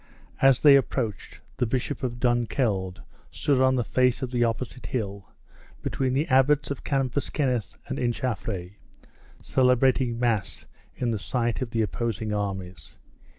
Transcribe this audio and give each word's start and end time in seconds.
As 0.41 0.63
they 0.63 0.75
approached, 0.75 1.41
the 1.57 1.67
bishop 1.67 2.01
of 2.01 2.19
Dunkeld 2.19 3.03
stood 3.29 3.61
on 3.61 3.75
the 3.75 3.83
face 3.83 4.23
of 4.23 4.31
the 4.31 4.43
opposite 4.43 4.87
hill 4.87 5.29
between 5.83 6.13
the 6.15 6.25
abbots 6.27 6.71
of 6.71 6.83
Cambus 6.83 7.29
Keneth 7.29 7.75
and 7.85 7.99
Inchaffray, 7.99 8.77
celebrating 9.43 10.17
mass 10.19 10.65
in 10.95 11.11
the 11.11 11.19
sight 11.19 11.61
of 11.61 11.69
the 11.69 11.83
opposing 11.83 12.33
armies. 12.33 12.97